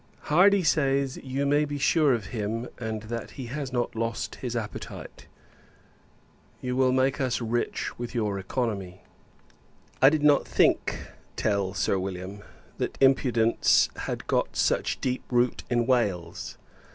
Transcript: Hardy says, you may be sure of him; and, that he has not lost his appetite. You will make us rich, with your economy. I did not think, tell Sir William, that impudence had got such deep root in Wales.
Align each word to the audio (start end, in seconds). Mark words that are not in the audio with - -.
Hardy 0.33 0.63
says, 0.63 1.17
you 1.17 1.45
may 1.45 1.63
be 1.63 1.77
sure 1.77 2.11
of 2.11 2.25
him; 2.33 2.67
and, 2.79 3.03
that 3.03 3.31
he 3.37 3.45
has 3.53 3.71
not 3.71 3.93
lost 3.95 4.37
his 4.37 4.55
appetite. 4.55 5.27
You 6.59 6.75
will 6.75 6.91
make 6.91 7.21
us 7.21 7.39
rich, 7.39 7.99
with 7.99 8.15
your 8.15 8.39
economy. 8.39 9.03
I 10.01 10.09
did 10.09 10.23
not 10.23 10.47
think, 10.47 11.09
tell 11.35 11.75
Sir 11.75 11.99
William, 11.99 12.41
that 12.79 12.97
impudence 12.99 13.89
had 13.97 14.25
got 14.25 14.55
such 14.55 14.99
deep 15.01 15.23
root 15.29 15.63
in 15.69 15.85
Wales. 15.85 16.57